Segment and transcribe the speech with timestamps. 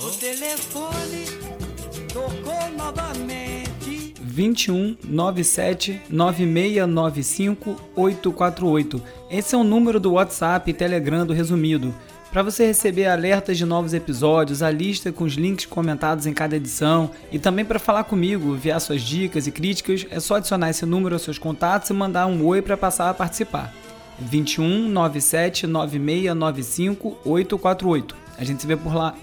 [0.00, 1.24] O telefone
[2.12, 4.14] tocou novamente.
[4.20, 9.02] 21 97 9695 848.
[9.28, 11.92] Esse é o número do WhatsApp e Telegram do Resumido.
[12.30, 16.54] Para você receber alertas de novos episódios, a lista com os links comentados em cada
[16.54, 20.86] edição e também para falar comigo, enviar suas dicas e críticas, é só adicionar esse
[20.86, 23.74] número aos seus contatos e mandar um oi para passar a participar.
[24.20, 28.16] 21 97 9695 848.
[28.38, 29.16] A gente se vê por lá.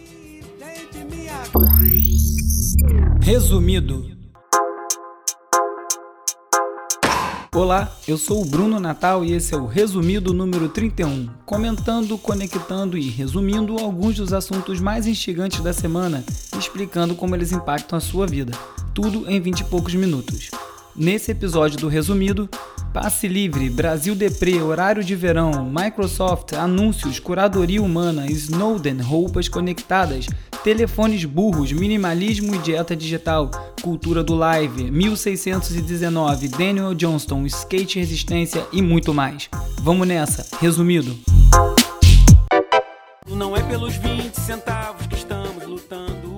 [3.22, 4.06] Resumido.
[7.54, 12.98] Olá, eu sou o Bruno Natal e esse é o resumido número 31, comentando, conectando
[12.98, 16.24] e resumindo alguns dos assuntos mais instigantes da semana,
[16.58, 18.52] explicando como eles impactam a sua vida.
[18.94, 20.52] Tudo em 20 e poucos minutos.
[20.96, 22.50] Nesse episódio do resumido,
[22.94, 30.28] Passe Livre, Brasil Deprê, Horário de Verão, Microsoft, Anúncios, Curadoria Humana, Snowden, Roupas Conectadas,
[30.66, 33.52] Telefones Burros, Minimalismo e Dieta Digital,
[33.84, 39.48] Cultura do Live, 1619, Daniel Johnston, Skate Resistência e muito mais.
[39.82, 41.16] Vamos nessa, resumido.
[43.30, 46.36] Não é pelos 20 centavos que estamos lutando.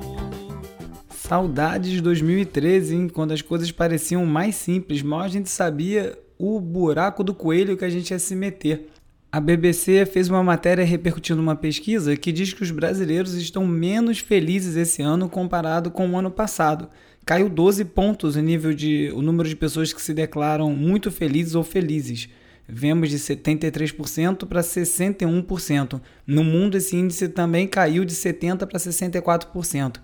[1.09, 3.07] Saudades de 2013, hein?
[3.07, 7.85] quando as coisas pareciam mais simples, mal a gente sabia o buraco do coelho que
[7.85, 8.89] a gente ia se meter.
[9.29, 14.19] A BBC fez uma matéria repercutindo uma pesquisa que diz que os brasileiros estão menos
[14.19, 16.87] felizes esse ano comparado com o ano passado.
[17.25, 21.55] Caiu 12 pontos o nível de o número de pessoas que se declaram muito felizes
[21.55, 22.29] ou felizes.
[22.65, 26.01] Vemos de 73% para 61%.
[26.25, 29.97] No mundo esse índice também caiu de 70 para 64%.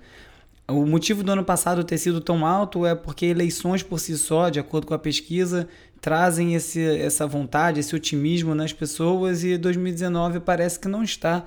[0.68, 4.50] O motivo do ano passado ter sido tão alto é porque eleições por si só,
[4.50, 5.68] de acordo com a pesquisa,
[6.00, 11.46] trazem esse, essa vontade, esse otimismo nas pessoas e 2019 parece que não está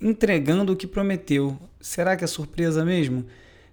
[0.00, 1.58] entregando o que prometeu.
[1.80, 3.26] Será que é surpresa mesmo?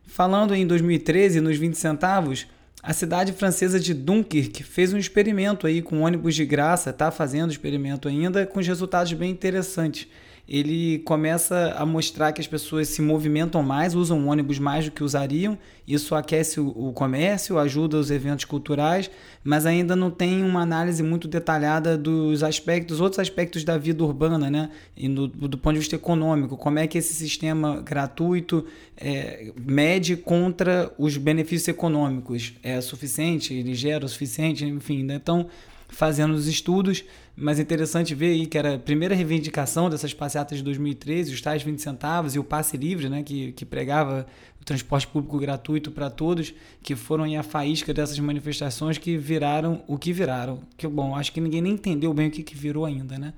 [0.05, 2.45] Falando em 2013, nos 20 centavos,
[2.81, 7.51] a cidade francesa de Dunkirk fez um experimento aí com ônibus de graça, está fazendo
[7.51, 10.09] experimento ainda, com resultados bem interessantes
[10.47, 15.01] ele começa a mostrar que as pessoas se movimentam mais, usam ônibus mais do que
[15.01, 15.57] usariam.
[15.87, 19.09] Isso aquece o, o, comércio, ajuda os eventos culturais,
[19.41, 24.49] mas ainda não tem uma análise muito detalhada dos aspectos, outros aspectos da vida urbana,
[24.49, 24.69] né?
[24.97, 28.65] E do, do ponto de vista econômico, como é que esse sistema gratuito
[28.97, 32.53] é, mede contra os benefícios econômicos?
[32.61, 33.53] É suficiente?
[33.53, 34.65] Ele gera o suficiente?
[34.65, 35.15] Enfim, né?
[35.15, 35.47] então
[35.93, 37.03] fazendo os estudos,
[37.35, 41.41] mas é interessante ver aí que era a primeira reivindicação dessas passeatas de 2013, os
[41.41, 44.25] tais 20 centavos e o passe livre, né, que, que pregava
[44.59, 49.83] o transporte público gratuito para todos, que foram aí a faísca dessas manifestações que viraram
[49.87, 50.61] o que viraram.
[50.75, 53.33] Que bom, acho que ninguém nem entendeu bem o que, que virou ainda, né?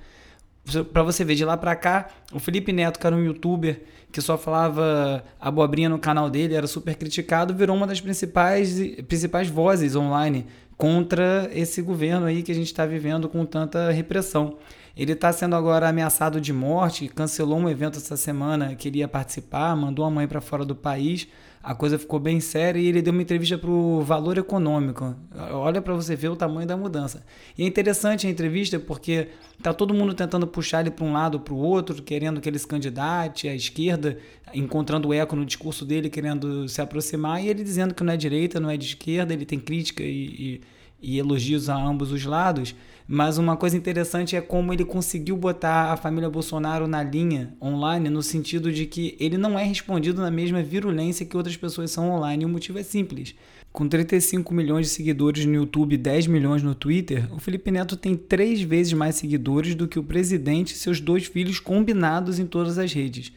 [0.92, 4.22] para você ver de lá para cá, o Felipe Neto, que era um youtuber que
[4.22, 9.96] só falava abobrinha no canal dele, era super criticado, virou uma das principais, principais vozes
[9.96, 14.58] online contra esse governo aí que a gente está vivendo com tanta repressão.
[14.96, 19.08] Ele está sendo agora ameaçado de morte, cancelou um evento essa semana que ele ia
[19.10, 21.28] participar, mandou a mãe para fora do país.
[21.62, 25.16] A coisa ficou bem séria e ele deu uma entrevista para o Valor Econômico.
[25.52, 27.26] Olha para você ver o tamanho da mudança.
[27.58, 29.30] E é interessante a entrevista porque
[29.62, 32.48] tá todo mundo tentando puxar ele para um lado ou para o outro, querendo que
[32.48, 34.18] ele se candidate à esquerda,
[34.54, 38.60] encontrando eco no discurso dele, querendo se aproximar, e ele dizendo que não é direita,
[38.60, 40.62] não é de esquerda, ele tem crítica e, e
[41.06, 42.76] e elogios a ambos os lados,
[43.08, 48.10] mas uma coisa interessante é como ele conseguiu botar a família Bolsonaro na linha online,
[48.10, 52.10] no sentido de que ele não é respondido na mesma virulência que outras pessoas são
[52.10, 52.42] online.
[52.42, 53.36] E o motivo é simples.
[53.72, 57.96] Com 35 milhões de seguidores no YouTube e 10 milhões no Twitter, o Felipe Neto
[57.96, 62.48] tem três vezes mais seguidores do que o presidente e seus dois filhos combinados em
[62.48, 63.32] todas as redes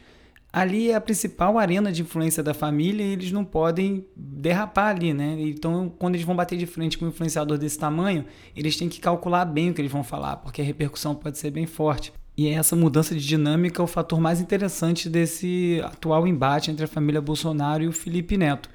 [0.51, 5.13] ali é a principal arena de influência da família e eles não podem derrapar ali,
[5.13, 5.35] né?
[5.39, 8.99] Então, quando eles vão bater de frente com um influenciador desse tamanho, eles têm que
[8.99, 12.11] calcular bem o que eles vão falar, porque a repercussão pode ser bem forte.
[12.35, 16.85] E é essa mudança de dinâmica é o fator mais interessante desse atual embate entre
[16.85, 18.69] a família Bolsonaro e o Felipe Neto.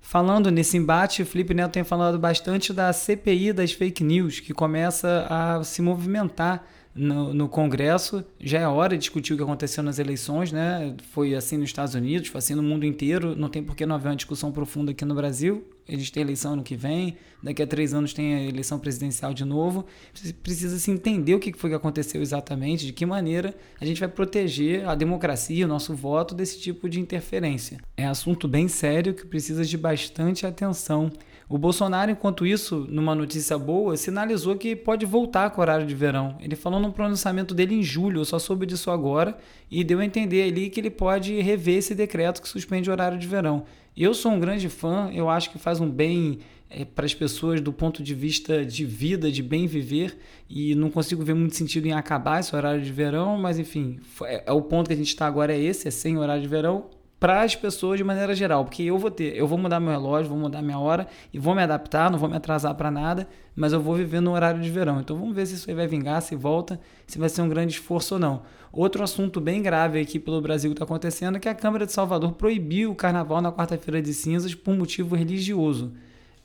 [0.00, 4.54] Falando nesse embate, o Felipe Neto tem falado bastante da CPI das fake news, que
[4.54, 6.64] começa a se movimentar
[6.98, 8.24] no, no, Congresso.
[8.40, 10.94] Já é hora de discutir o que aconteceu nas eleições, né?
[11.12, 13.36] Foi assim nos Estados Unidos, foi assim no mundo inteiro.
[13.36, 15.64] Não tem por que não haver uma discussão profunda aqui no Brasil.
[15.88, 19.32] a gente tem eleição ano que vem, daqui a três anos tem a eleição presidencial
[19.32, 19.86] de novo.
[20.42, 24.08] Precisa se entender o que foi que aconteceu exatamente, de que maneira a gente vai
[24.08, 27.78] proteger a democracia, o nosso voto desse tipo de interferência.
[27.96, 31.10] É assunto bem sério que precisa de bastante atenção.
[31.48, 35.94] O Bolsonaro, enquanto isso, numa notícia boa, sinalizou que pode voltar com o horário de
[35.94, 36.36] verão.
[36.40, 39.34] Ele falou no pronunciamento dele em julho, eu só soube disso agora,
[39.70, 43.18] e deu a entender ali que ele pode rever esse decreto que suspende o horário
[43.18, 43.64] de verão.
[43.96, 47.62] Eu sou um grande fã, eu acho que faz um bem é, para as pessoas
[47.62, 50.18] do ponto de vista de vida, de bem viver,
[50.50, 54.44] e não consigo ver muito sentido em acabar esse horário de verão, mas enfim, é,
[54.46, 56.90] é o ponto que a gente está agora é esse, é sem horário de verão
[57.18, 60.30] para as pessoas de maneira geral, porque eu vou ter, eu vou mudar meu relógio,
[60.30, 63.72] vou mudar minha hora e vou me adaptar, não vou me atrasar para nada, mas
[63.72, 65.00] eu vou viver no horário de verão.
[65.00, 67.74] Então vamos ver se isso aí vai vingar, se volta, se vai ser um grande
[67.74, 68.42] esforço ou não.
[68.72, 71.92] Outro assunto bem grave aqui pelo Brasil que está acontecendo é que a Câmara de
[71.92, 75.92] Salvador proibiu o carnaval na quarta-feira de cinzas por motivo religioso.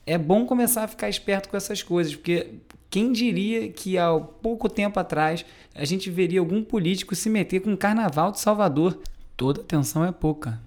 [0.06, 2.56] É bom começar a ficar esperto com essas coisas, porque
[2.90, 7.74] quem diria que há pouco tempo atrás a gente veria algum político se meter com
[7.74, 9.00] o carnaval de Salvador?
[9.36, 10.62] Toda atenção é pouca.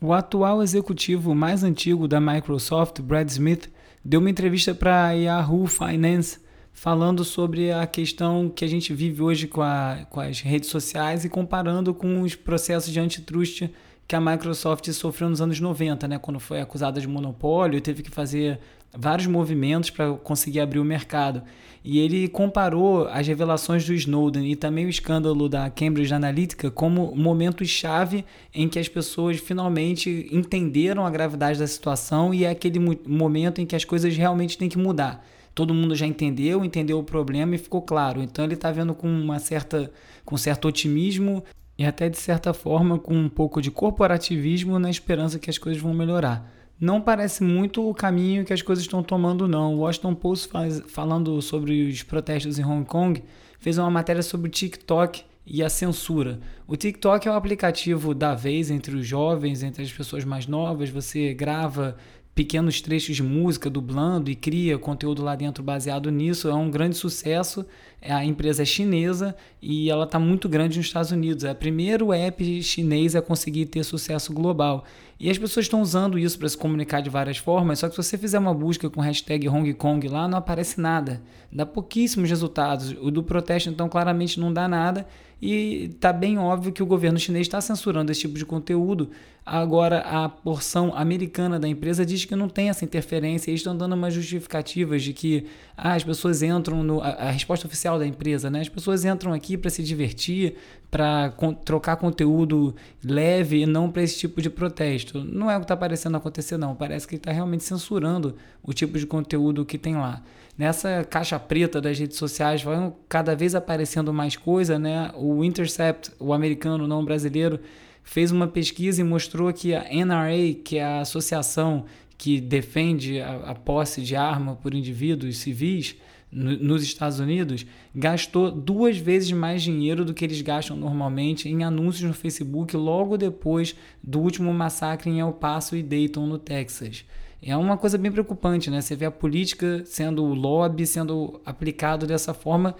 [0.00, 3.70] O atual executivo mais antigo da Microsoft, Brad Smith,
[4.04, 6.38] deu uma entrevista para a Yahoo Finance
[6.72, 11.24] falando sobre a questão que a gente vive hoje com, a, com as redes sociais
[11.24, 13.68] e comparando com os processos de antitrust
[14.06, 18.10] que a Microsoft sofreu nos anos 90, né, quando foi acusada de monopólio, teve que
[18.10, 18.60] fazer
[18.96, 21.42] vários movimentos para conseguir abrir o mercado.
[21.84, 27.14] E ele comparou as revelações do Snowden e também o escândalo da Cambridge Analytica como
[27.14, 33.60] momentos-chave em que as pessoas finalmente entenderam a gravidade da situação e é aquele momento
[33.60, 35.24] em que as coisas realmente têm que mudar.
[35.54, 38.22] Todo mundo já entendeu, entendeu o problema e ficou claro.
[38.22, 39.90] Então ele está vendo com uma certa,
[40.24, 41.42] com certo otimismo
[41.78, 45.80] e até de certa forma com um pouco de corporativismo na esperança que as coisas
[45.80, 49.74] vão melhorar não parece muito o caminho que as coisas estão tomando, não.
[49.74, 53.22] O Washington Post, faz, falando sobre os protestos em Hong Kong,
[53.58, 56.38] fez uma matéria sobre o TikTok e a censura.
[56.66, 60.90] O TikTok é o aplicativo da vez entre os jovens, entre as pessoas mais novas.
[60.90, 61.96] Você grava
[62.38, 66.48] pequenos trechos de música dublando e cria conteúdo lá dentro baseado nisso.
[66.48, 67.66] É um grande sucesso.
[68.00, 71.42] A empresa é chinesa e ela está muito grande nos Estados Unidos.
[71.42, 74.84] É o primeiro app chinês a conseguir ter sucesso global.
[75.18, 78.02] E as pessoas estão usando isso para se comunicar de várias formas, só que se
[78.04, 81.20] você fizer uma busca com hashtag Hong Kong lá, não aparece nada.
[81.50, 82.94] Dá pouquíssimos resultados.
[83.00, 85.08] O do protesto, então, claramente não dá nada.
[85.40, 89.10] E está bem óbvio que o governo chinês está censurando esse tipo de conteúdo.
[89.46, 93.50] Agora, a porção americana da empresa diz que não tem essa interferência.
[93.50, 95.46] Eles estão dando umas justificativas de que
[95.76, 97.00] ah, as pessoas entram no.
[97.00, 98.60] A, a, resposta oficial da empresa, né?
[98.60, 100.56] As pessoas entram aqui para se divertir,
[100.90, 101.32] para
[101.64, 105.24] trocar conteúdo leve e não para esse tipo de protesto.
[105.24, 106.74] Não é o que está parecendo acontecer, não.
[106.74, 110.22] Parece que está realmente censurando o tipo de conteúdo que tem lá.
[110.58, 115.12] Nessa caixa preta das redes sociais vão cada vez aparecendo mais coisa, né?
[115.14, 117.60] O Intercept, o americano, não o brasileiro,
[118.02, 121.84] fez uma pesquisa e mostrou que a NRA, que é a associação
[122.18, 125.94] que defende a, a posse de arma por indivíduos civis,
[126.30, 127.64] nos Estados Unidos
[127.94, 133.16] gastou duas vezes mais dinheiro do que eles gastam normalmente em anúncios no Facebook logo
[133.16, 137.04] depois do último massacre em El Paso e Dayton, no Texas.
[137.40, 138.80] É uma coisa bem preocupante, né?
[138.80, 142.74] Você vê a política sendo o lobby sendo aplicado dessa forma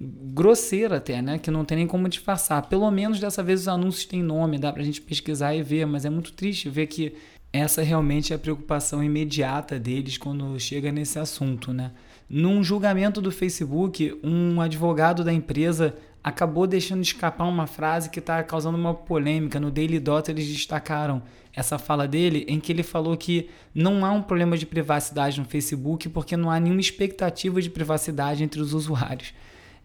[0.00, 1.38] grosseira até, né?
[1.38, 2.68] Que não tem nem como disfarçar.
[2.68, 6.04] Pelo menos dessa vez os anúncios têm nome, dá pra gente pesquisar e ver, mas
[6.04, 7.14] é muito triste ver que
[7.52, 11.92] essa realmente é a preocupação imediata deles quando chega nesse assunto, né?
[12.28, 18.42] Num julgamento do Facebook, um advogado da empresa acabou deixando escapar uma frase que está
[18.42, 19.60] causando uma polêmica.
[19.60, 21.22] No Daily Dot eles destacaram
[21.56, 25.46] essa fala dele, em que ele falou que não há um problema de privacidade no
[25.46, 29.32] Facebook porque não há nenhuma expectativa de privacidade entre os usuários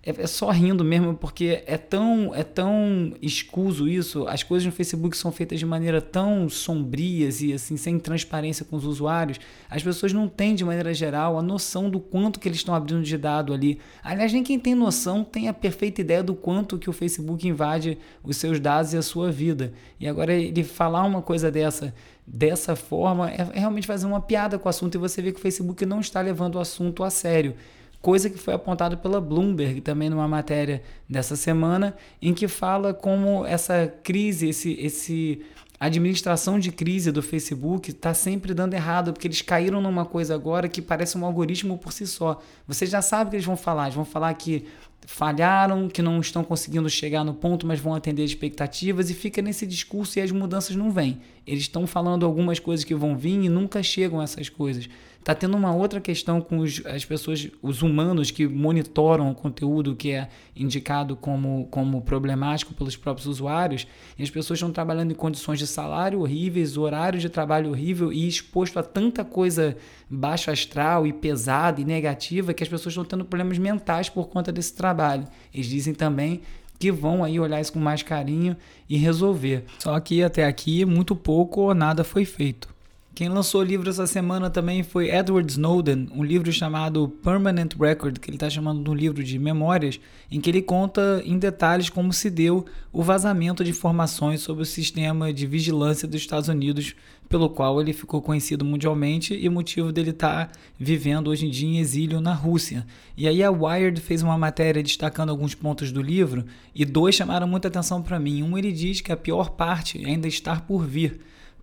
[0.02, 4.26] é, é, só rindo mesmo, porque é tão, é tão escuso isso.
[4.28, 8.78] As coisas no Facebook são feitas de maneira tão sombrias e assim, sem transparência com
[8.78, 9.40] os usuários.
[9.70, 13.04] As pessoas não têm, de maneira geral, a noção do quanto que eles estão abrindo
[13.04, 13.80] de dado ali.
[14.02, 17.98] Aliás, nem quem tem noção tem a perfeita ideia do quanto que o Facebook invade
[18.24, 19.74] os seus dados e a sua vida.
[20.00, 21.94] E agora ele falar uma coisa dessa
[22.32, 25.40] dessa forma é, é realmente fazer uma piada com o assunto e você vê que
[25.40, 27.56] o Facebook não está levando o assunto a sério
[28.02, 33.46] coisa que foi apontado pela Bloomberg também numa matéria dessa semana, em que fala como
[33.46, 35.42] essa crise, esse, esse
[35.80, 40.68] administração de crise do Facebook está sempre dando errado, porque eles caíram numa coisa agora
[40.68, 42.42] que parece um algoritmo por si só.
[42.68, 44.66] Você já sabe o que eles vão falar, eles vão falar que
[45.06, 49.42] falharam, que não estão conseguindo chegar no ponto, mas vão atender as expectativas e fica
[49.42, 51.20] nesse discurso e as mudanças não vêm.
[51.48, 54.90] Eles estão falando algumas coisas que vão vir e nunca chegam essas coisas.
[55.24, 59.96] Tá tendo uma outra questão com os, as pessoas, os humanos que monitoram o conteúdo
[59.96, 63.86] que é indicado como, como problemático pelos próprios usuários,
[64.18, 68.28] e as pessoas estão trabalhando em condições de salário horríveis, horário de trabalho horrível e
[68.28, 69.76] exposto a tanta coisa
[70.10, 74.52] baixo astral e pesada e negativa que as pessoas estão tendo problemas mentais por conta
[74.52, 75.28] desse trabalho.
[75.54, 76.42] Eles dizem também
[76.80, 78.56] que vão aí olhar isso com mais carinho
[78.88, 79.66] e resolver.
[79.80, 82.79] Só que até aqui muito pouco ou nada foi feito.
[83.20, 88.18] Quem lançou o livro essa semana também foi Edward Snowden, um livro chamado Permanent Record,
[88.18, 90.00] que ele está chamando de um livro de memórias,
[90.32, 94.66] em que ele conta em detalhes como se deu o vazamento de informações sobre o
[94.66, 96.96] sistema de vigilância dos Estados Unidos,
[97.28, 101.68] pelo qual ele ficou conhecido mundialmente e motivo dele estar tá vivendo hoje em dia
[101.68, 102.88] em exílio na Rússia.
[103.18, 107.50] E aí a Wired fez uma matéria destacando alguns pontos do livro e dois chamaram
[107.50, 108.42] muita atenção para mim.
[108.44, 111.20] Um ele diz que a pior parte ainda está por vir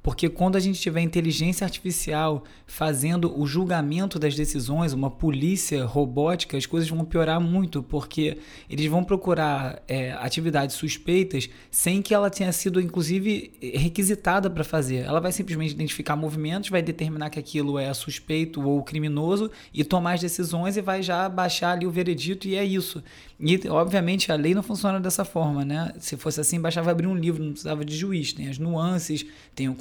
[0.06, 6.56] porque quando a gente tiver inteligência artificial fazendo o julgamento das decisões, uma polícia robótica,
[6.56, 8.38] as coisas vão piorar muito, porque
[8.70, 14.98] eles vão procurar é, atividades suspeitas sem que ela tenha sido, inclusive, requisitada para fazer.
[14.98, 20.12] Ela vai simplesmente identificar movimentos, vai determinar que aquilo é suspeito ou criminoso e tomar
[20.12, 23.02] as decisões e vai já baixar ali o veredito e é isso.
[23.40, 25.92] E, obviamente, a lei não funciona dessa forma, né?
[25.98, 28.32] Se fosse assim, bastava abrir um livro, não precisava de juiz.
[28.32, 29.74] Tem as nuances, tem o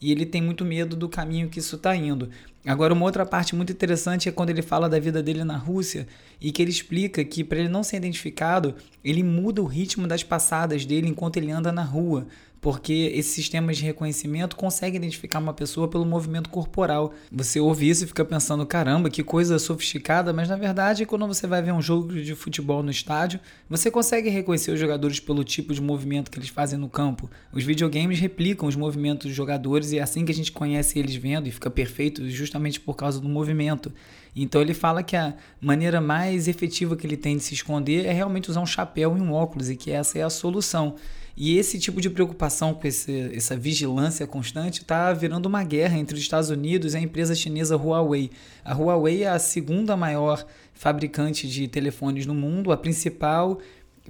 [0.00, 2.30] e ele tem muito medo do caminho que isso está indo.
[2.64, 6.06] Agora, uma outra parte muito interessante é quando ele fala da vida dele na Rússia
[6.40, 10.22] e que ele explica que, para ele não ser identificado, ele muda o ritmo das
[10.22, 12.26] passadas dele enquanto ele anda na rua
[12.62, 17.12] porque esses sistemas de reconhecimento conseguem identificar uma pessoa pelo movimento corporal.
[17.32, 21.44] Você ouve isso e fica pensando, caramba, que coisa sofisticada, mas na verdade, quando você
[21.48, 25.74] vai ver um jogo de futebol no estádio, você consegue reconhecer os jogadores pelo tipo
[25.74, 27.28] de movimento que eles fazem no campo.
[27.52, 31.16] Os videogames replicam os movimentos dos jogadores e é assim que a gente conhece eles
[31.16, 33.92] vendo e fica perfeito justamente por causa do movimento.
[34.36, 38.12] Então ele fala que a maneira mais efetiva que ele tem de se esconder é
[38.12, 40.94] realmente usar um chapéu e um óculos e que essa é a solução.
[41.36, 46.14] E esse tipo de preocupação com esse, essa vigilância constante está virando uma guerra entre
[46.14, 48.30] os Estados Unidos e a empresa chinesa Huawei.
[48.64, 53.58] A Huawei é a segunda maior fabricante de telefones no mundo, a principal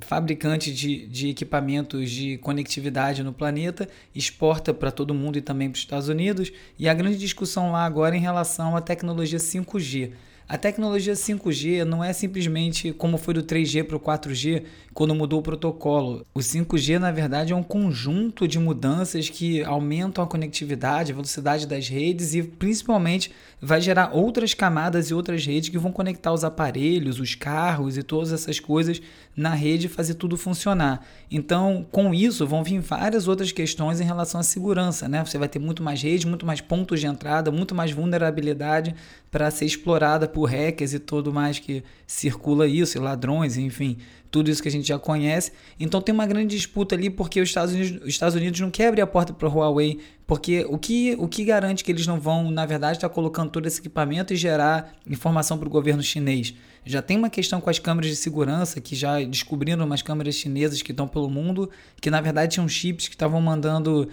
[0.01, 5.77] fabricante de, de equipamentos de conectividade no planeta, exporta para todo mundo e também para
[5.77, 6.51] os Estados Unidos.
[6.79, 10.13] E a grande discussão lá agora é em relação à tecnologia 5G.
[10.53, 15.41] A tecnologia 5G não é simplesmente como foi do 3G para o 4G quando mudou
[15.41, 16.27] o protocolo.
[16.35, 21.67] O 5G, na verdade, é um conjunto de mudanças que aumentam a conectividade, a velocidade
[21.67, 23.33] das redes e principalmente
[23.63, 28.03] vai gerar outras camadas e outras redes que vão conectar os aparelhos, os carros e
[28.03, 29.01] todas essas coisas
[29.35, 31.03] na rede e fazer tudo funcionar.
[31.31, 35.09] Então, com isso, vão vir várias outras questões em relação à segurança.
[35.09, 35.25] Né?
[35.25, 38.95] Você vai ter muito mais rede, muito mais pontos de entrada, muito mais vulnerabilidade
[39.33, 43.97] para ser explorada por hackers e tudo mais que circula isso, e ladrões, enfim,
[44.31, 45.53] tudo isso que a gente já conhece.
[45.81, 48.89] Então tem uma grande disputa ali porque os Estados Unidos, os Estados Unidos não quer
[48.89, 52.21] abrir a porta para o Huawei, porque o que, o que garante que eles não
[52.21, 56.03] vão, na verdade, estar tá colocando todo esse equipamento e gerar informação para o governo
[56.03, 56.55] chinês?
[56.85, 60.83] Já tem uma questão com as câmeras de segurança, que já descobriram umas câmeras chinesas
[60.83, 61.71] que estão pelo mundo,
[62.03, 64.09] que na verdade tinham chips que estavam mandando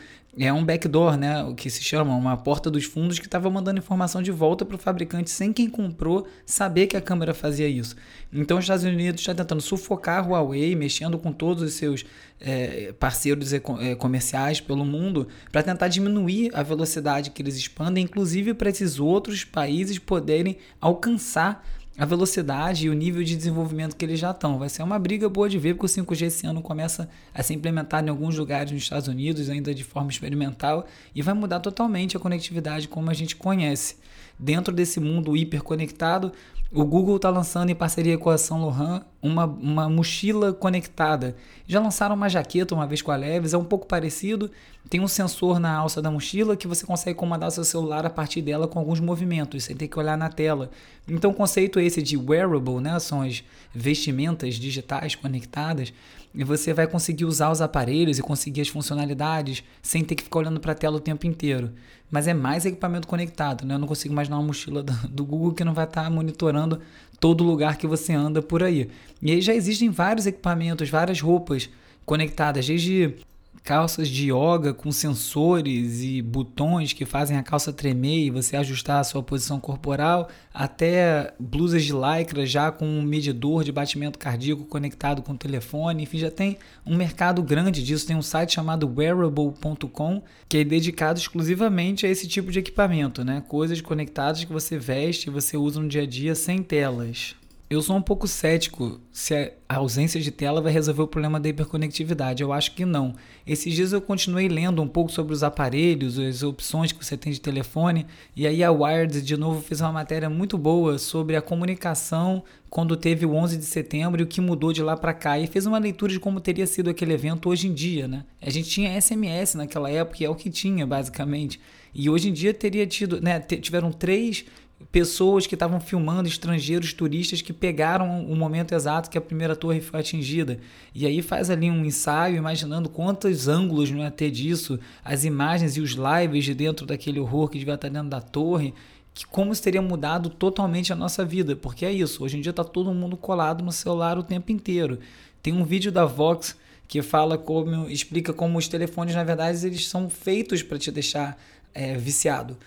[0.45, 1.43] é um backdoor, né?
[1.43, 4.75] O que se chama uma porta dos fundos que estava mandando informação de volta para
[4.75, 7.95] o fabricante sem quem comprou saber que a câmera fazia isso.
[8.31, 12.05] Então os Estados Unidos está tentando sufocar a Huawei, mexendo com todos os seus
[12.39, 13.59] é, parceiros é,
[13.95, 19.43] comerciais pelo mundo para tentar diminuir a velocidade que eles expandem, inclusive para esses outros
[19.43, 21.65] países poderem alcançar
[21.99, 24.57] a velocidade e o nível de desenvolvimento que eles já estão.
[24.57, 27.55] Vai ser uma briga boa de ver, porque o 5G esse ano começa a ser
[27.55, 32.15] implementado em alguns lugares nos Estados Unidos, ainda de forma experimental, e vai mudar totalmente
[32.15, 33.97] a conectividade como a gente conhece.
[34.39, 36.31] Dentro desse mundo hiperconectado,
[36.71, 41.35] o Google está lançando em parceria com a São Laurent uma, uma mochila conectada.
[41.67, 44.49] Já lançaram uma jaqueta uma vez com a Levis, é um pouco parecido.
[44.89, 48.41] Tem um sensor na alça da mochila que você consegue comandar seu celular a partir
[48.41, 50.71] dela com alguns movimentos, sem ter que olhar na tela.
[51.07, 52.97] Então o conceito é esse de wearable, né?
[52.99, 55.93] são as vestimentas digitais conectadas,
[56.33, 60.39] e você vai conseguir usar os aparelhos e conseguir as funcionalidades sem ter que ficar
[60.39, 61.71] olhando para a tela o tempo inteiro.
[62.09, 63.75] Mas é mais equipamento conectado, né?
[63.75, 66.79] Eu não consigo imaginar uma mochila do Google que não vai estar tá monitorando
[67.19, 68.89] todo lugar que você anda por aí.
[69.21, 71.69] E aí já existem vários equipamentos, várias roupas
[72.05, 73.15] conectadas, desde
[73.63, 78.99] calças de yoga com sensores e botões que fazem a calça tremer e você ajustar
[78.99, 84.65] a sua posição corporal, até blusas de lycra já com um medidor de batimento cardíaco
[84.65, 86.03] conectado com o telefone.
[86.03, 88.07] Enfim, já tem um mercado grande disso.
[88.07, 93.43] Tem um site chamado wearable.com que é dedicado exclusivamente a esse tipo de equipamento, né?
[93.47, 97.38] Coisas conectadas que você veste e você usa no dia a dia sem telas.
[97.69, 101.49] Eu sou um pouco cético se a ausência de tela vai resolver o problema da
[101.49, 102.41] hiperconectividade.
[102.41, 103.13] Eu acho que não.
[103.45, 107.31] Esses dias eu continuei lendo um pouco sobre os aparelhos, as opções que você tem
[107.31, 111.43] de telefone, e aí a Wired de novo fez uma matéria muito boa sobre a
[111.43, 115.37] comunicação quando teve o 11 de setembro e o que mudou de lá para cá.
[115.37, 118.25] E fez uma leitura de como teria sido aquele evento hoje em dia, né?
[118.41, 121.61] A gente tinha SMS naquela época, e é o que tinha basicamente.
[121.93, 124.45] E hoje em dia teria tido, né, tiveram três
[124.91, 129.81] pessoas que estavam filmando, estrangeiros, turistas que pegaram o momento exato que a primeira torre
[129.81, 130.59] foi atingida.
[130.95, 135.77] E aí faz ali um ensaio, imaginando quantos ângulos não ia ter disso, as imagens
[135.77, 138.73] e os lives de dentro daquele horror que devia estar dentro da torre.
[139.13, 142.51] Que como isso teria mudado totalmente a nossa vida, porque é isso, hoje em dia
[142.51, 144.99] está todo mundo colado no celular o tempo inteiro.
[145.41, 146.55] Tem um vídeo da Vox
[146.87, 151.37] que fala como explica como os telefones na verdade eles são feitos para te deixar
[151.73, 152.57] é, viciado.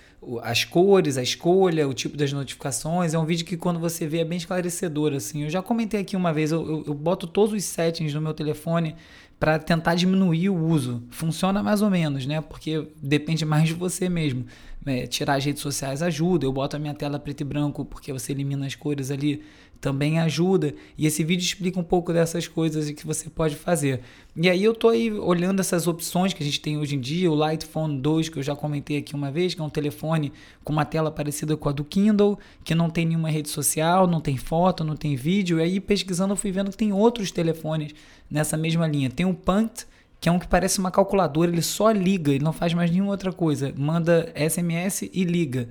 [0.43, 3.13] As cores, a escolha, o tipo das notificações.
[3.13, 5.13] É um vídeo que quando você vê é bem esclarecedor.
[5.13, 5.43] Assim.
[5.43, 8.33] Eu já comentei aqui uma vez, eu, eu, eu boto todos os settings no meu
[8.33, 8.95] telefone
[9.39, 11.03] para tentar diminuir o uso.
[11.11, 12.41] Funciona mais ou menos, né?
[12.41, 14.47] Porque depende mais de você mesmo.
[14.87, 16.47] É, tirar as redes sociais ajuda.
[16.47, 19.43] Eu boto a minha tela preto e branco porque você elimina as cores ali
[19.83, 20.73] também ajuda.
[20.97, 24.01] E esse vídeo explica um pouco dessas coisas que você pode fazer.
[24.35, 27.31] E aí eu tô aí olhando essas opções que a gente tem hoje em dia,
[27.31, 30.33] o Light Phone 2, que eu já comentei aqui uma vez, que é um telefone
[30.63, 34.21] com uma tela parecida com a do Kindle, que não tem nenhuma rede social, não
[34.21, 35.59] tem foto, não tem vídeo.
[35.59, 37.93] E aí pesquisando eu fui vendo que tem outros telefones
[38.31, 39.11] nessa mesma linha.
[39.11, 39.85] Tem o Punkt,
[40.21, 43.11] que é um que parece uma calculadora, ele só liga, ele não faz mais nenhuma
[43.11, 43.75] outra coisa.
[43.77, 45.69] Manda SMS e liga.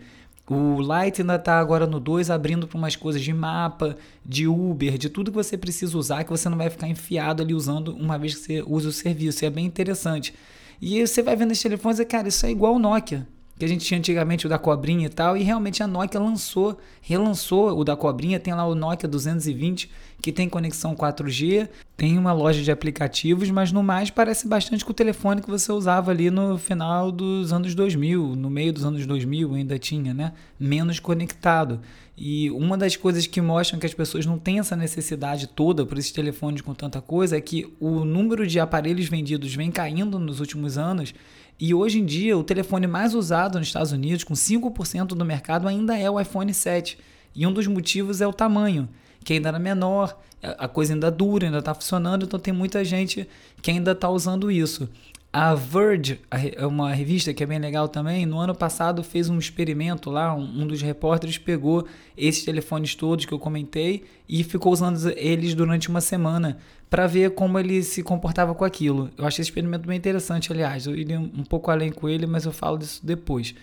[0.50, 3.96] O Light ainda está agora no 2 abrindo para umas coisas de mapa,
[4.26, 7.54] de Uber, de tudo que você precisa usar, que você não vai ficar enfiado ali
[7.54, 9.44] usando uma vez que você usa o serviço.
[9.44, 10.34] E é bem interessante.
[10.82, 13.28] E você vai vendo esses telefones e, cara, isso é igual o Nokia
[13.62, 16.80] que a gente tinha antigamente o da cobrinha e tal, e realmente a Nokia lançou,
[17.00, 19.88] relançou o da cobrinha, tem lá o Nokia 220
[20.20, 24.90] que tem conexão 4G, tem uma loja de aplicativos, mas no mais parece bastante com
[24.90, 29.06] o telefone que você usava ali no final dos anos 2000, no meio dos anos
[29.06, 30.34] 2000 ainda tinha, né?
[30.60, 31.82] Menos conectado.
[32.24, 35.98] E uma das coisas que mostram que as pessoas não têm essa necessidade toda por
[35.98, 40.40] esses telefones com tanta coisa é que o número de aparelhos vendidos vem caindo nos
[40.40, 41.16] últimos anos
[41.60, 45.68] e hoje em dia, o telefone mais usado nos Estados Unidos, com 5% do mercado,
[45.68, 46.96] ainda é o iPhone 7.
[47.34, 48.88] E um dos motivos é o tamanho,
[49.24, 53.28] que ainda era menor, a coisa ainda dura, ainda está funcionando, então tem muita gente
[53.64, 54.88] que ainda está usando isso.
[55.34, 59.40] A Verge, é uma revista que é bem legal também, no ano passado fez um
[59.40, 65.10] experimento lá, um, dos repórteres pegou esses telefones todos que eu comentei e ficou usando
[65.16, 66.58] eles durante uma semana
[66.90, 69.10] para ver como ele se comportava com aquilo.
[69.18, 72.44] Eu achei esse experimento bem interessante, aliás, eu iria um pouco além com ele, mas
[72.44, 73.56] eu falo disso depois.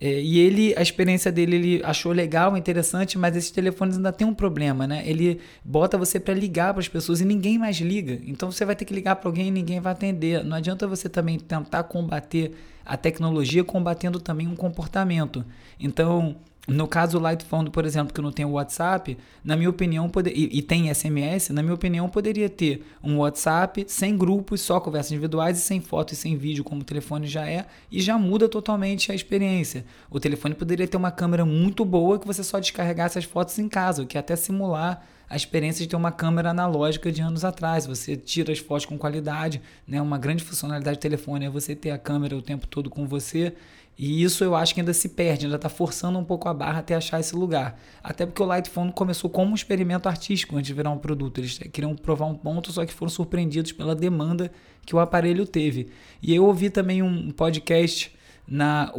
[0.00, 4.26] É, e ele, a experiência dele, ele achou legal, interessante, mas esses telefones ainda tem
[4.26, 5.02] um problema, né?
[5.04, 8.18] Ele bota você para ligar para as pessoas e ninguém mais liga.
[8.24, 10.42] Então você vai ter que ligar para alguém e ninguém vai atender.
[10.42, 12.52] Não adianta você também tentar combater
[12.84, 15.44] a tecnologia combatendo também um comportamento.
[15.78, 16.36] Então,
[16.70, 20.10] no caso do Light Phone, por exemplo, que não tem o WhatsApp, na minha opinião,
[20.32, 25.12] e, e, tem SMS, na minha opinião, poderia ter um WhatsApp sem grupos, só conversas
[25.12, 28.48] individuais e sem foto e sem vídeo, como o telefone já é, e já muda
[28.48, 29.84] totalmente a experiência.
[30.08, 33.68] O telefone poderia ter uma câmera muito boa que você só descarregasse as fotos em
[33.68, 37.44] casa, o que é até simular a experiência de ter uma câmera analógica de anos
[37.44, 37.86] atrás.
[37.86, 40.02] Você tira as fotos com qualidade, né?
[40.02, 43.54] Uma grande funcionalidade do telefone é você ter a câmera o tempo todo com você
[43.98, 46.78] e isso eu acho que ainda se perde, ainda está forçando um pouco a barra
[46.78, 47.78] até achar esse lugar.
[48.02, 51.38] Até porque o Light Phone começou como um experimento artístico antes de virar um produto.
[51.38, 54.50] Eles queriam provar um ponto, só que foram surpreendidos pela demanda
[54.86, 55.88] que o aparelho teve.
[56.22, 58.10] E eu ouvi também um podcast
[58.48, 58.90] na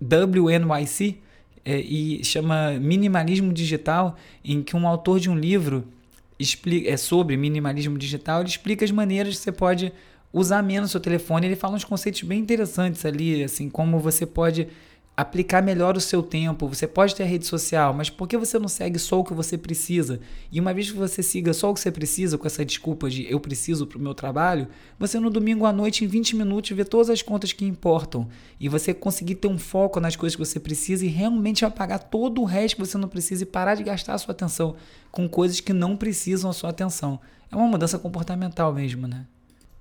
[0.00, 1.20] WNYC
[1.64, 5.88] é, e chama Minimalismo Digital, em que um autor de um livro
[6.38, 9.92] explica, é sobre minimalismo digital, ele explica as maneiras que você pode
[10.32, 11.46] usar menos seu telefone.
[11.46, 14.68] Ele fala uns conceitos bem interessantes ali, assim, como você pode
[15.14, 16.66] aplicar melhor o seu tempo.
[16.66, 19.34] Você pode ter a rede social, mas por que você não segue só o que
[19.34, 20.20] você precisa?
[20.50, 23.30] E uma vez que você siga só o que você precisa, com essa desculpa de
[23.30, 24.68] eu preciso para o meu trabalho,
[24.98, 28.26] você no domingo à noite, em 20 minutos, vê todas as contas que importam.
[28.58, 32.40] E você conseguir ter um foco nas coisas que você precisa e realmente apagar todo
[32.40, 34.76] o resto que você não precisa e parar de gastar a sua atenção
[35.10, 37.20] com coisas que não precisam a sua atenção.
[37.50, 39.26] É uma mudança comportamental mesmo, né?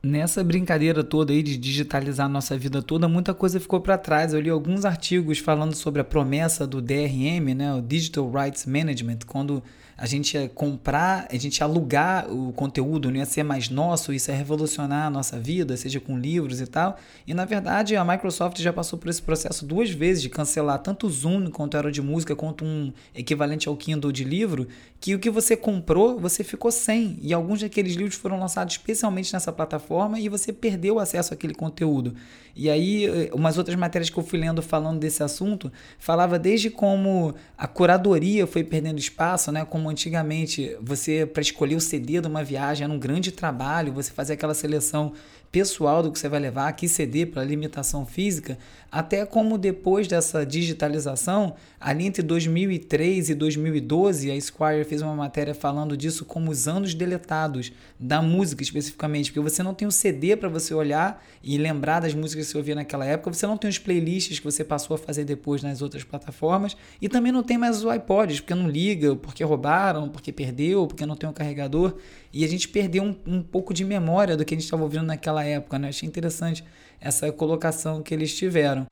[0.04, 4.34] Nessa brincadeira toda aí de digitalizar nossa vida toda, muita coisa ficou para trás.
[4.34, 9.20] Eu li alguns artigos falando sobre a promessa do DRM, né, o Digital Rights Management,
[9.28, 9.62] quando
[10.02, 14.12] a gente ia comprar, a gente ia alugar o conteúdo, não ia ser mais nosso,
[14.12, 16.98] isso ia revolucionar a nossa vida, seja com livros e tal.
[17.28, 21.06] E na verdade a Microsoft já passou por esse processo duas vezes de cancelar tanto
[21.06, 24.68] o Zoom quanto era de música, quanto um equivalente ao Kindle de livro,
[25.00, 27.20] que o que você comprou, você ficou sem.
[27.22, 31.54] E alguns daqueles livros foram lançados especialmente nessa plataforma e você perdeu o acesso àquele
[31.54, 32.16] conteúdo.
[32.56, 36.70] E aí, eh, umas outras matérias que eu fui lendo falando desse assunto, falava desde
[36.70, 39.64] como a curadoria foi perdendo espaço, né?
[39.64, 44.12] Como antigamente você, para escolher o CD de uma viagem, era um grande trabalho, você
[44.12, 45.14] fazia aquela seleção
[45.52, 48.58] pessoal do que você vai levar, que CD para limitação física,
[48.90, 55.54] até como depois dessa digitalização, ali entre 2003 e 2012, a Squire fez uma matéria
[55.54, 60.38] falando disso como os anos deletados da música especificamente, porque você não tem o CD
[60.38, 63.70] para você olhar e lembrar das músicas que você ouvia naquela época, você não tem
[63.70, 67.58] os playlists que você passou a fazer depois nas outras plataformas e também não tem
[67.58, 71.96] mais os iPods, porque não liga, porque roubaram, porque perdeu, porque não tem um carregador
[72.34, 75.04] e a gente perdeu um, um pouco de memória do que a gente estava ouvindo
[75.04, 75.90] naquela época, né?
[75.90, 76.64] Achei interessante
[77.00, 78.86] essa colocação que eles tiveram.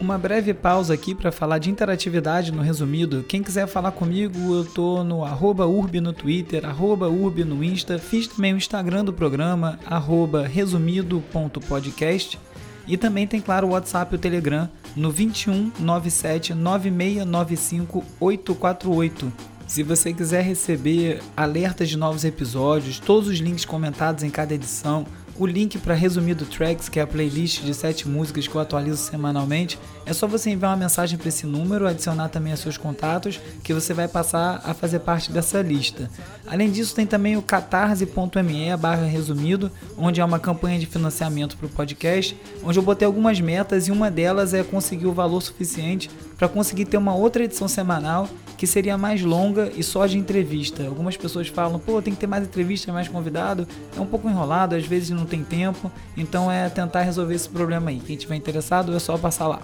[0.00, 3.22] Uma breve pausa aqui para falar de interatividade no resumido.
[3.28, 7.96] Quem quiser falar comigo, eu tô no arroba urb no Twitter, arroba urb no Insta.
[7.96, 12.40] Fiz também o Instagram do programa, arroba resumido.podcast.
[12.88, 19.49] E também tem, claro, o WhatsApp e o Telegram no 21 97 9695 848.
[19.70, 25.06] Se você quiser receber alertas de novos episódios, todos os links comentados em cada edição,
[25.38, 28.96] o link para Resumido Tracks, que é a playlist de sete músicas que eu atualizo
[28.96, 33.40] semanalmente, é só você enviar uma mensagem para esse número, adicionar também os seus contatos,
[33.62, 36.10] que você vai passar a fazer parte dessa lista.
[36.48, 41.66] Além disso, tem também o catarse.me barra resumido, onde é uma campanha de financiamento para
[41.66, 46.10] o podcast, onde eu botei algumas metas e uma delas é conseguir o valor suficiente
[46.36, 48.28] para conseguir ter uma outra edição semanal
[48.60, 50.86] que seria mais longa e só de entrevista.
[50.86, 53.66] Algumas pessoas falam, pô, tem que ter mais entrevista, mais convidado.
[53.96, 55.90] É um pouco enrolado, às vezes não tem tempo.
[56.14, 57.98] Então é tentar resolver esse problema aí.
[58.00, 59.62] Quem tiver interessado é só passar lá.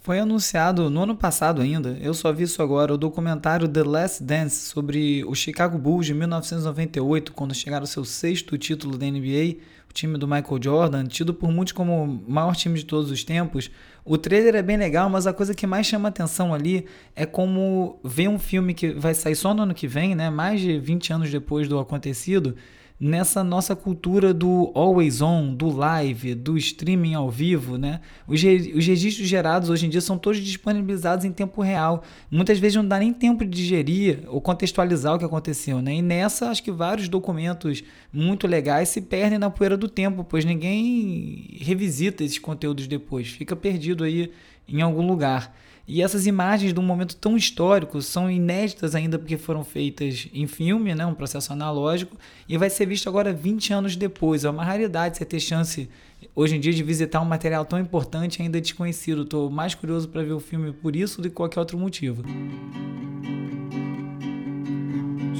[0.00, 4.22] Foi anunciado no ano passado ainda, eu só vi isso agora, o documentário The Last
[4.22, 9.56] Dance sobre o Chicago Bulls de 1998, quando chegaram ao seu sexto título da NBA,
[9.90, 13.24] o time do Michael Jordan, tido por muitos como o maior time de todos os
[13.24, 13.70] tempos.
[14.04, 17.98] O trailer é bem legal, mas a coisa que mais chama atenção ali é como
[18.04, 21.12] ver um filme que vai sair só no ano que vem, né, mais de 20
[21.12, 22.54] anos depois do acontecido,
[23.00, 28.00] nessa nossa cultura do always on, do live, do streaming ao vivo, né?
[28.26, 32.02] Os, os registros gerados hoje em dia são todos disponibilizados em tempo real.
[32.30, 35.94] Muitas vezes não dá nem tempo de digerir ou contextualizar o que aconteceu, né?
[35.94, 40.44] E nessa, acho que vários documentos muito legais se perdem na poeira do tempo, pois
[40.44, 44.32] ninguém revisita esses conteúdos depois, fica perdido aí
[44.68, 45.54] em algum lugar.
[45.90, 50.46] E essas imagens de um momento tão histórico são inéditas ainda porque foram feitas em
[50.46, 52.14] filme, né, um processo analógico,
[52.46, 54.44] e vai ser visto agora 20 anos depois.
[54.44, 55.88] É uma raridade você ter chance
[56.36, 59.22] hoje em dia de visitar um material tão importante ainda desconhecido.
[59.22, 62.22] Estou mais curioso para ver o filme por isso do que qualquer outro motivo.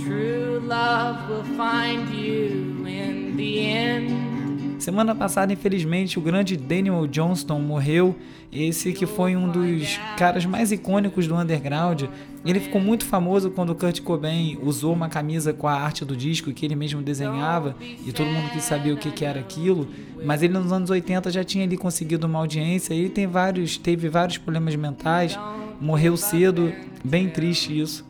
[0.03, 4.38] True love will find you in the end.
[4.79, 8.15] Semana passada, infelizmente, o grande Daniel Johnston morreu.
[8.51, 12.05] Esse que foi um dos caras mais icônicos do underground.
[12.45, 16.53] Ele ficou muito famoso quando Kurt Cobain usou uma camisa com a arte do disco
[16.53, 19.89] que ele mesmo desenhava e todo mundo quis saber o que, que era aquilo.
[20.25, 22.95] Mas ele nos anos 80 já tinha ali conseguido uma audiência.
[22.95, 25.39] Ele tem vários, teve vários problemas mentais,
[25.81, 26.73] morreu cedo,
[27.05, 28.07] bem triste isso.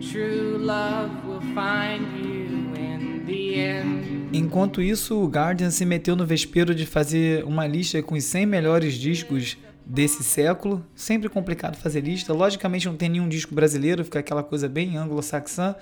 [0.00, 4.01] True love will find you in the end.
[4.34, 8.46] Enquanto isso, o Guardian se meteu no vespeiro de fazer uma lista com os 100
[8.46, 10.82] melhores discos desse século.
[10.94, 12.32] Sempre complicado fazer lista.
[12.32, 15.76] Logicamente não tem nenhum disco brasileiro, fica aquela coisa bem anglo-saxã.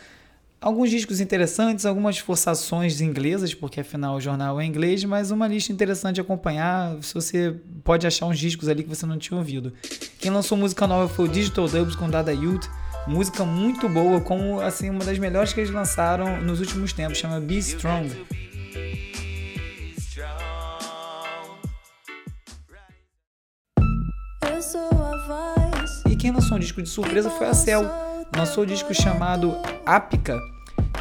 [0.61, 5.73] Alguns discos interessantes, algumas forçações inglesas, porque afinal o jornal é inglês, mas uma lista
[5.73, 7.01] interessante de acompanhar.
[7.03, 9.73] Se você pode achar uns discos ali que você não tinha ouvido.
[10.19, 12.69] Quem lançou música nova foi o Digital Dubs com Dada Youth.
[13.11, 17.41] Música muito boa, como assim uma das melhores que eles lançaram nos últimos tempos, chama
[17.41, 18.25] Be Strong.
[26.09, 27.83] E quem lançou um disco de surpresa foi a Cell.
[28.37, 30.39] Lançou um disco chamado Ápica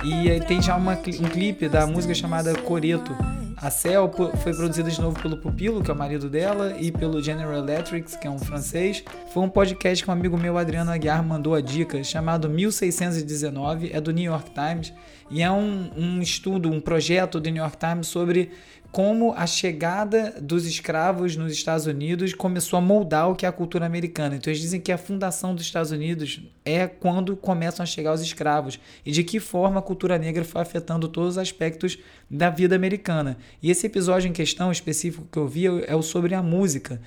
[0.03, 3.15] e aí tem já uma, um clipe da música chamada Coreto.
[3.61, 4.09] A Cell
[4.41, 8.17] foi produzida de novo pelo Pupilo, que é o marido dela, e pelo General Electric,
[8.17, 9.03] que é um francês.
[9.33, 13.99] Foi um podcast que um amigo meu, Adriano Aguiar, mandou a dica, chamado 1619, é
[13.99, 14.93] do New York Times.
[15.31, 18.51] E é um, um estudo, um projeto do New York Times sobre
[18.91, 23.51] como a chegada dos escravos nos Estados Unidos começou a moldar o que é a
[23.51, 24.35] cultura americana.
[24.35, 28.21] Então eles dizem que a fundação dos Estados Unidos é quando começam a chegar os
[28.21, 32.75] escravos e de que forma a cultura negra foi afetando todos os aspectos da vida
[32.75, 33.37] americana.
[33.61, 36.99] E esse episódio em questão específico que eu vi é o sobre a música.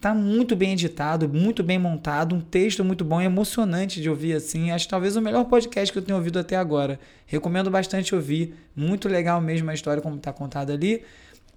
[0.00, 4.70] Tá muito bem editado, muito bem montado, um texto muito bom, emocionante de ouvir assim.
[4.70, 6.98] Acho talvez o melhor podcast que eu tenho ouvido até agora.
[7.26, 11.02] Recomendo bastante ouvir, muito legal mesmo a história como está contada ali.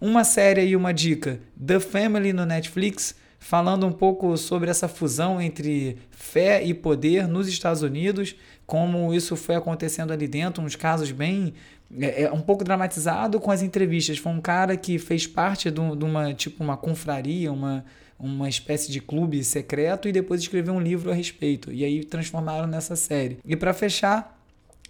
[0.02, 5.40] Uma série e uma dica: The Family no Netflix, falando um pouco sobre essa fusão
[5.40, 11.12] entre fé e poder nos Estados Unidos, como isso foi acontecendo ali dentro, uns casos
[11.12, 11.54] bem
[11.98, 14.18] é, é um pouco dramatizado com as entrevistas.
[14.18, 17.86] Foi um cara que fez parte de, uma tipo uma confraria, uma
[18.24, 21.72] uma espécie de clube secreto e depois escreveu um livro a respeito.
[21.72, 23.38] E aí transformaram nessa série.
[23.46, 24.40] E para fechar,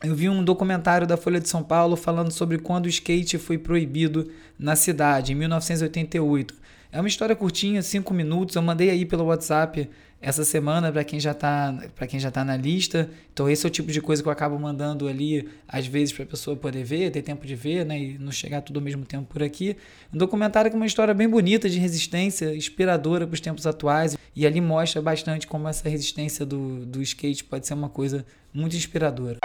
[0.03, 3.57] eu vi um documentário da Folha de São Paulo falando sobre quando o skate foi
[3.57, 6.53] proibido na cidade, em 1988.
[6.93, 8.55] É uma história curtinha, cinco minutos.
[8.55, 9.89] Eu mandei aí pelo WhatsApp
[10.21, 13.09] essa semana para quem já está para quem já tá na lista.
[13.33, 16.23] Então esse é o tipo de coisa que eu acabo mandando ali às vezes para
[16.23, 19.05] a pessoa poder ver, ter tempo de ver, né, e não chegar tudo ao mesmo
[19.05, 19.75] tempo por aqui.
[20.13, 24.45] Um documentário com uma história bem bonita de resistência, inspiradora para os tempos atuais e
[24.45, 29.39] ali mostra bastante como essa resistência do, do skate pode ser uma coisa muito inspiradora.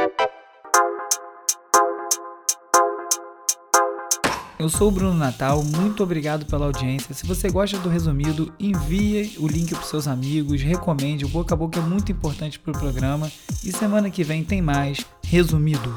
[4.58, 7.14] Eu sou o Bruno Natal, muito obrigado pela audiência.
[7.14, 11.24] Se você gosta do resumido, envie o link para seus amigos, recomende.
[11.24, 13.30] O boca a boca é muito importante para o programa.
[13.62, 15.94] E semana que vem tem mais resumido.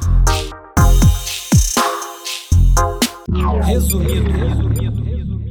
[3.65, 4.31] Resumido.
[4.31, 5.50] resumido.